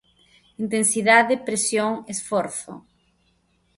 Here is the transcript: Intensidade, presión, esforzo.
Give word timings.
Intensidade, 0.63 1.35
presión, 1.47 1.91
esforzo. 2.15 2.73